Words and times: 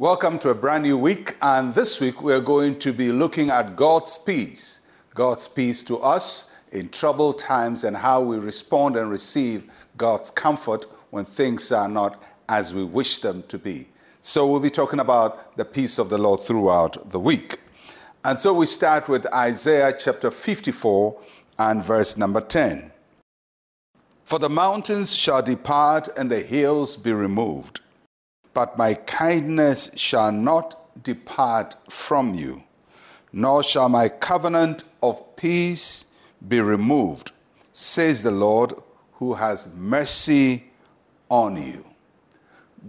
Welcome 0.00 0.38
to 0.38 0.50
a 0.50 0.54
brand 0.54 0.84
new 0.84 0.96
week, 0.96 1.34
and 1.42 1.74
this 1.74 2.00
week 2.00 2.22
we're 2.22 2.38
going 2.38 2.78
to 2.78 2.92
be 2.92 3.10
looking 3.10 3.50
at 3.50 3.74
God's 3.74 4.16
peace. 4.16 4.82
God's 5.12 5.48
peace 5.48 5.82
to 5.82 5.98
us 5.98 6.54
in 6.70 6.88
troubled 6.90 7.40
times 7.40 7.82
and 7.82 7.96
how 7.96 8.22
we 8.22 8.38
respond 8.38 8.96
and 8.96 9.10
receive 9.10 9.64
God's 9.96 10.30
comfort 10.30 10.86
when 11.10 11.24
things 11.24 11.72
are 11.72 11.88
not 11.88 12.22
as 12.48 12.72
we 12.72 12.84
wish 12.84 13.18
them 13.18 13.42
to 13.48 13.58
be. 13.58 13.88
So 14.20 14.46
we'll 14.46 14.60
be 14.60 14.70
talking 14.70 15.00
about 15.00 15.56
the 15.56 15.64
peace 15.64 15.98
of 15.98 16.10
the 16.10 16.18
Lord 16.18 16.38
throughout 16.38 17.10
the 17.10 17.18
week. 17.18 17.58
And 18.24 18.38
so 18.38 18.54
we 18.54 18.66
start 18.66 19.08
with 19.08 19.26
Isaiah 19.34 19.92
chapter 19.98 20.30
54 20.30 21.20
and 21.58 21.82
verse 21.82 22.16
number 22.16 22.40
10. 22.40 22.92
For 24.22 24.38
the 24.38 24.48
mountains 24.48 25.16
shall 25.16 25.42
depart 25.42 26.08
and 26.16 26.30
the 26.30 26.42
hills 26.42 26.96
be 26.96 27.12
removed 27.12 27.80
but 28.58 28.76
my 28.76 28.92
kindness 28.92 29.88
shall 29.94 30.32
not 30.32 31.04
depart 31.04 31.76
from 31.88 32.34
you, 32.34 32.60
nor 33.32 33.62
shall 33.62 33.88
my 33.88 34.08
covenant 34.08 34.82
of 35.00 35.36
peace 35.36 36.06
be 36.48 36.60
removed, 36.60 37.30
says 37.70 38.24
the 38.24 38.32
Lord, 38.32 38.72
who 39.12 39.34
has 39.34 39.72
mercy 39.76 40.64
on 41.28 41.56
you. 41.56 41.84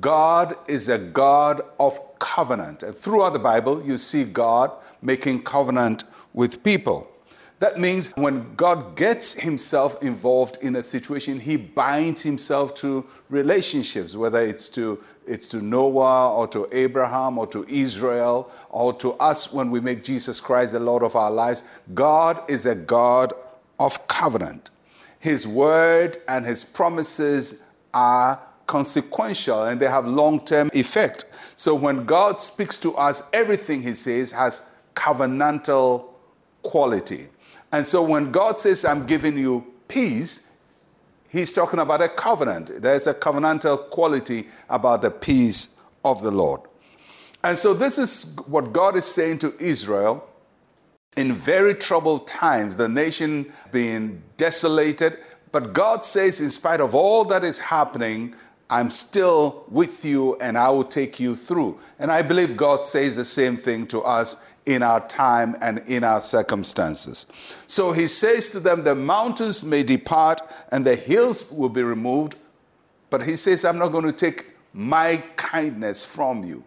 God 0.00 0.56
is 0.66 0.88
a 0.88 0.98
God 0.98 1.60
of 1.78 2.18
covenant. 2.18 2.82
And 2.82 2.92
throughout 2.92 3.32
the 3.32 3.38
Bible, 3.38 3.84
you 3.86 3.98
see 3.98 4.24
God 4.24 4.72
making 5.00 5.44
covenant 5.44 6.02
with 6.34 6.64
people. 6.64 7.08
That 7.62 7.78
means 7.78 8.10
when 8.16 8.56
God 8.56 8.96
gets 8.96 9.34
himself 9.34 10.02
involved 10.02 10.58
in 10.62 10.74
a 10.74 10.82
situation, 10.82 11.38
he 11.38 11.56
binds 11.56 12.20
himself 12.20 12.74
to 12.82 13.06
relationships, 13.30 14.16
whether 14.16 14.40
it's 14.40 14.68
to, 14.70 15.00
it's 15.28 15.46
to 15.50 15.60
Noah 15.60 16.34
or 16.34 16.48
to 16.48 16.66
Abraham 16.72 17.38
or 17.38 17.46
to 17.46 17.64
Israel 17.68 18.50
or 18.70 18.92
to 18.94 19.12
us 19.12 19.52
when 19.52 19.70
we 19.70 19.78
make 19.78 20.02
Jesus 20.02 20.40
Christ 20.40 20.72
the 20.72 20.80
Lord 20.80 21.04
of 21.04 21.14
our 21.14 21.30
lives. 21.30 21.62
God 21.94 22.42
is 22.50 22.66
a 22.66 22.74
God 22.74 23.32
of 23.78 24.08
covenant. 24.08 24.70
His 25.20 25.46
word 25.46 26.16
and 26.26 26.44
his 26.44 26.64
promises 26.64 27.62
are 27.94 28.40
consequential 28.66 29.66
and 29.66 29.78
they 29.78 29.86
have 29.86 30.04
long 30.04 30.44
term 30.44 30.68
effect. 30.74 31.26
So 31.54 31.76
when 31.76 32.06
God 32.06 32.40
speaks 32.40 32.76
to 32.78 32.96
us, 32.96 33.30
everything 33.32 33.82
he 33.82 33.94
says 33.94 34.32
has 34.32 34.62
covenantal 34.96 36.06
quality. 36.62 37.28
And 37.72 37.86
so 37.86 38.02
when 38.02 38.30
God 38.30 38.58
says, 38.58 38.84
I'm 38.84 39.06
giving 39.06 39.36
you 39.36 39.66
peace, 39.88 40.46
he's 41.28 41.52
talking 41.52 41.80
about 41.80 42.02
a 42.02 42.08
covenant. 42.08 42.82
There's 42.82 43.06
a 43.06 43.14
covenantal 43.14 43.90
quality 43.90 44.46
about 44.68 45.02
the 45.02 45.10
peace 45.10 45.76
of 46.04 46.22
the 46.22 46.30
Lord. 46.30 46.60
And 47.42 47.58
so 47.58 47.74
this 47.74 47.98
is 47.98 48.36
what 48.46 48.72
God 48.72 48.94
is 48.94 49.04
saying 49.04 49.38
to 49.38 49.54
Israel 49.58 50.28
in 51.16 51.32
very 51.32 51.74
troubled 51.74 52.26
times, 52.26 52.76
the 52.76 52.88
nation 52.88 53.52
being 53.72 54.22
desolated. 54.36 55.18
But 55.50 55.72
God 55.72 56.04
says, 56.04 56.40
in 56.40 56.50
spite 56.50 56.80
of 56.80 56.94
all 56.94 57.24
that 57.26 57.44
is 57.44 57.58
happening, 57.58 58.34
I'm 58.72 58.90
still 58.90 59.66
with 59.68 60.02
you 60.02 60.36
and 60.36 60.56
I 60.56 60.70
will 60.70 60.84
take 60.84 61.20
you 61.20 61.36
through. 61.36 61.78
And 61.98 62.10
I 62.10 62.22
believe 62.22 62.56
God 62.56 62.86
says 62.86 63.16
the 63.16 63.24
same 63.24 63.54
thing 63.54 63.86
to 63.88 64.00
us 64.00 64.42
in 64.64 64.82
our 64.82 65.06
time 65.08 65.54
and 65.60 65.80
in 65.80 66.02
our 66.02 66.22
circumstances. 66.22 67.26
So 67.66 67.92
he 67.92 68.08
says 68.08 68.48
to 68.48 68.60
them, 68.60 68.82
The 68.82 68.94
mountains 68.94 69.62
may 69.62 69.82
depart 69.82 70.40
and 70.70 70.86
the 70.86 70.96
hills 70.96 71.52
will 71.52 71.68
be 71.68 71.82
removed, 71.82 72.36
but 73.10 73.22
he 73.22 73.36
says, 73.36 73.66
I'm 73.66 73.76
not 73.76 73.88
going 73.88 74.06
to 74.06 74.12
take 74.12 74.54
my 74.72 75.22
kindness 75.36 76.06
from 76.06 76.42
you. 76.42 76.64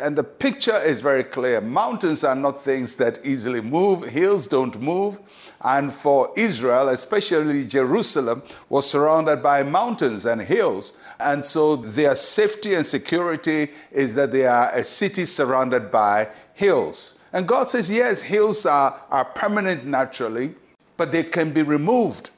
And 0.00 0.16
the 0.16 0.24
picture 0.24 0.78
is 0.78 1.02
very 1.02 1.22
clear. 1.22 1.60
Mountains 1.60 2.24
are 2.24 2.34
not 2.34 2.62
things 2.62 2.96
that 2.96 3.18
easily 3.24 3.60
move, 3.60 4.04
hills 4.04 4.48
don't 4.48 4.80
move. 4.80 5.20
And 5.60 5.92
for 5.92 6.32
Israel, 6.36 6.88
especially 6.88 7.66
Jerusalem, 7.66 8.42
was 8.68 8.88
surrounded 8.88 9.42
by 9.42 9.62
mountains 9.62 10.24
and 10.24 10.40
hills. 10.40 10.94
And 11.20 11.44
so 11.44 11.76
their 11.76 12.14
safety 12.14 12.74
and 12.74 12.84
security 12.84 13.68
is 13.90 14.14
that 14.14 14.32
they 14.32 14.46
are 14.46 14.70
a 14.74 14.82
city 14.82 15.26
surrounded 15.26 15.92
by 15.92 16.28
hills. 16.54 17.18
And 17.32 17.46
God 17.46 17.68
says, 17.68 17.90
yes, 17.90 18.22
hills 18.22 18.66
are, 18.66 19.00
are 19.10 19.24
permanent 19.24 19.84
naturally, 19.84 20.54
but 20.96 21.12
they 21.12 21.22
can 21.22 21.52
be 21.52 21.62
removed. 21.62 22.30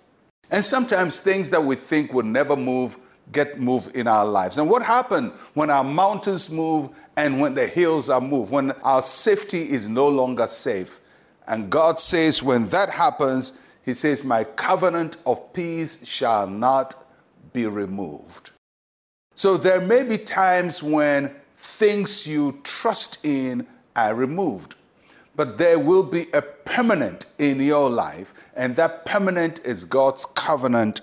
And 0.50 0.64
sometimes 0.64 1.20
things 1.20 1.50
that 1.50 1.64
we 1.64 1.76
think 1.76 2.12
would 2.12 2.26
never 2.26 2.56
move 2.56 2.98
get 3.32 3.60
moved 3.60 3.96
in 3.96 4.06
our 4.06 4.24
lives. 4.24 4.58
And 4.58 4.68
what 4.68 4.82
happened 4.82 5.32
when 5.54 5.70
our 5.70 5.84
mountains 5.84 6.50
move 6.50 6.90
and 7.16 7.40
when 7.40 7.54
the 7.54 7.66
hills 7.66 8.10
are 8.10 8.20
moved, 8.20 8.52
when 8.52 8.72
our 8.82 9.02
safety 9.02 9.70
is 9.70 9.88
no 9.88 10.08
longer 10.08 10.46
safe? 10.46 11.00
And 11.46 11.70
God 11.70 11.98
says, 11.98 12.42
when 12.42 12.68
that 12.68 12.90
happens, 12.90 13.58
He 13.84 13.94
says, 13.94 14.24
My 14.24 14.44
covenant 14.44 15.16
of 15.26 15.52
peace 15.52 16.06
shall 16.06 16.46
not 16.46 16.94
be 17.52 17.66
removed. 17.66 18.50
So 19.34 19.56
there 19.56 19.80
may 19.80 20.02
be 20.02 20.18
times 20.18 20.82
when 20.82 21.34
things 21.54 22.26
you 22.26 22.60
trust 22.62 23.24
in 23.24 23.66
are 23.96 24.14
removed 24.14 24.76
but 25.36 25.58
there 25.58 25.78
will 25.78 26.02
be 26.02 26.28
a 26.32 26.42
permanent 26.42 27.26
in 27.38 27.60
your 27.60 27.90
life, 27.90 28.34
and 28.54 28.76
that 28.76 29.04
permanent 29.04 29.60
is 29.64 29.84
God's 29.84 30.24
covenant 30.24 31.00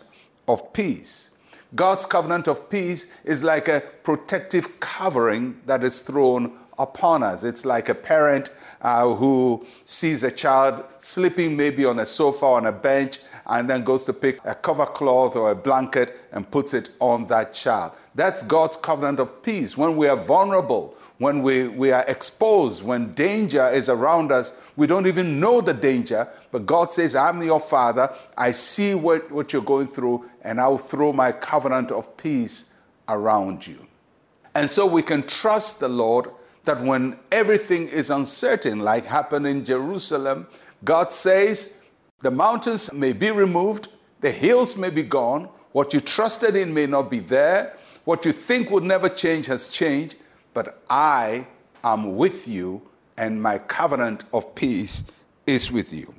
of 0.47 0.71
peace. 0.73 1.30
God's 1.75 2.05
covenant 2.05 2.47
of 2.47 2.69
peace 2.69 3.07
is 3.23 3.43
like 3.43 3.67
a 3.67 3.81
protective 4.03 4.79
covering 4.79 5.59
that 5.65 5.83
is 5.83 6.01
thrown 6.01 6.57
upon 6.77 7.23
us. 7.23 7.43
It's 7.43 7.65
like 7.65 7.87
a 7.89 7.95
parent 7.95 8.49
uh, 8.81 9.13
who 9.15 9.65
sees 9.85 10.23
a 10.23 10.31
child 10.31 10.83
sleeping 10.99 11.55
maybe 11.55 11.85
on 11.85 11.99
a 11.99 12.05
sofa 12.05 12.45
on 12.45 12.65
a 12.65 12.71
bench 12.71 13.19
and 13.47 13.69
then 13.69 13.83
goes 13.83 14.05
to 14.05 14.13
pick 14.13 14.39
a 14.45 14.55
cover 14.55 14.85
cloth 14.85 15.35
or 15.35 15.51
a 15.51 15.55
blanket 15.55 16.17
and 16.31 16.49
puts 16.49 16.73
it 16.73 16.89
on 16.99 17.25
that 17.27 17.53
child. 17.53 17.93
That's 18.15 18.43
God's 18.43 18.77
covenant 18.77 19.19
of 19.19 19.41
peace. 19.43 19.77
When 19.77 19.95
we 19.95 20.07
are 20.07 20.17
vulnerable, 20.17 20.95
when 21.17 21.41
we, 21.43 21.67
we 21.67 21.91
are 21.91 22.03
exposed, 22.07 22.83
when 22.83 23.11
danger 23.11 23.69
is 23.69 23.89
around 23.89 24.31
us, 24.31 24.59
we 24.75 24.87
don't 24.87 25.07
even 25.07 25.39
know 25.39 25.61
the 25.61 25.73
danger, 25.73 26.27
but 26.51 26.65
God 26.65 26.91
says, 26.91 27.15
I'm 27.15 27.43
your 27.43 27.59
father. 27.59 28.11
I 28.37 28.51
see 28.51 28.95
what, 28.95 29.31
what 29.31 29.53
you're 29.53 29.61
going 29.61 29.87
through, 29.87 30.29
and 30.41 30.59
I'll 30.59 30.77
throw 30.77 31.13
my 31.13 31.31
covenant 31.31 31.91
of 31.91 32.17
peace 32.17 32.73
around 33.07 33.67
you. 33.67 33.85
And 34.55 34.69
so 34.69 34.85
we 34.85 35.01
can 35.01 35.23
trust 35.23 35.79
the 35.79 35.89
Lord 35.89 36.29
that 36.63 36.81
when 36.81 37.17
everything 37.31 37.87
is 37.87 38.09
uncertain, 38.09 38.79
like 38.79 39.05
happened 39.05 39.47
in 39.47 39.63
Jerusalem, 39.63 40.47
God 40.83 41.11
says, 41.11 41.80
the 42.21 42.31
mountains 42.31 42.91
may 42.93 43.13
be 43.13 43.31
removed, 43.31 43.89
the 44.21 44.31
hills 44.31 44.77
may 44.77 44.89
be 44.89 45.03
gone, 45.03 45.49
what 45.71 45.93
you 45.93 45.99
trusted 45.99 46.55
in 46.55 46.73
may 46.73 46.85
not 46.85 47.09
be 47.09 47.19
there, 47.19 47.77
what 48.05 48.25
you 48.25 48.31
think 48.31 48.71
would 48.71 48.83
never 48.83 49.09
change 49.09 49.45
has 49.47 49.67
changed, 49.67 50.15
but 50.53 50.83
I 50.89 51.47
am 51.83 52.15
with 52.15 52.47
you, 52.47 52.81
and 53.17 53.41
my 53.41 53.57
covenant 53.57 54.25
of 54.33 54.53
peace 54.55 55.03
is 55.45 55.71
with 55.71 55.93
you. 55.93 56.13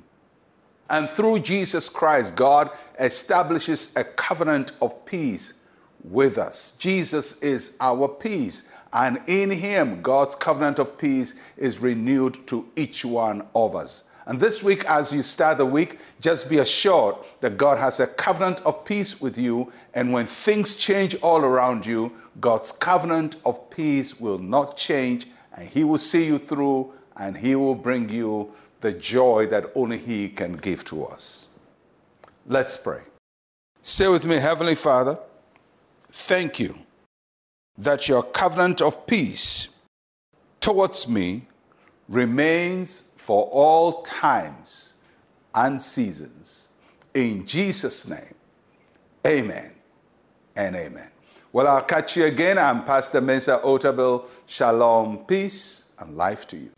And 0.89 1.09
through 1.09 1.39
Jesus 1.39 1.89
Christ, 1.89 2.35
God 2.35 2.69
establishes 2.99 3.95
a 3.95 4.03
covenant 4.03 4.73
of 4.81 5.05
peace 5.05 5.55
with 6.03 6.37
us. 6.37 6.71
Jesus 6.77 7.41
is 7.41 7.77
our 7.79 8.07
peace. 8.07 8.63
And 8.91 9.19
in 9.27 9.49
Him, 9.49 10.01
God's 10.01 10.35
covenant 10.35 10.79
of 10.79 10.97
peace 10.97 11.35
is 11.57 11.79
renewed 11.79 12.45
to 12.47 12.69
each 12.75 13.03
one 13.03 13.47
of 13.55 13.75
us. 13.75 14.03
And 14.25 14.39
this 14.39 14.63
week, 14.63 14.85
as 14.85 15.11
you 15.11 15.21
start 15.21 15.57
the 15.57 15.65
week, 15.65 15.99
just 16.21 16.49
be 16.49 16.59
assured 16.59 17.15
that 17.41 17.57
God 17.57 17.77
has 17.77 17.99
a 17.99 18.07
covenant 18.07 18.61
of 18.61 18.85
peace 18.85 19.19
with 19.19 19.37
you. 19.37 19.71
And 19.93 20.13
when 20.13 20.25
things 20.25 20.75
change 20.75 21.15
all 21.21 21.43
around 21.43 21.85
you, 21.85 22.13
God's 22.39 22.71
covenant 22.71 23.35
of 23.45 23.69
peace 23.69 24.19
will 24.19 24.39
not 24.39 24.77
change, 24.77 25.27
and 25.55 25.67
He 25.67 25.83
will 25.83 25.97
see 25.97 26.25
you 26.25 26.37
through, 26.37 26.93
and 27.17 27.35
He 27.37 27.55
will 27.55 27.75
bring 27.75 28.09
you 28.09 28.51
the 28.81 28.93
joy 28.93 29.45
that 29.47 29.71
only 29.75 29.97
He 29.97 30.29
can 30.29 30.53
give 30.53 30.83
to 30.85 31.05
us. 31.05 31.47
Let's 32.47 32.77
pray. 32.77 33.01
Say 33.81 34.07
with 34.07 34.25
me, 34.25 34.37
Heavenly 34.37 34.75
Father, 34.75 35.19
thank 36.09 36.59
you 36.59 36.77
that 37.77 38.07
your 38.07 38.23
covenant 38.23 38.81
of 38.81 39.05
peace 39.05 39.69
towards 40.59 41.07
me 41.07 41.47
remains 42.07 43.12
for 43.23 43.45
all 43.53 44.01
times 44.01 44.95
and 45.55 45.81
seasons. 45.81 46.67
In 47.13 47.45
Jesus' 47.45 48.09
name, 48.09 48.35
amen 49.25 49.73
and 50.57 50.75
amen. 50.75 51.09
Well, 51.53 51.67
I'll 51.67 51.83
catch 51.83 52.17
you 52.17 52.25
again. 52.25 52.57
I'm 52.57 52.83
Pastor 52.83 53.21
Mensa 53.21 53.61
Otabil. 53.63 54.25
Shalom, 54.45 55.19
peace, 55.19 55.91
and 55.99 56.17
life 56.17 56.45
to 56.47 56.57
you. 56.57 56.71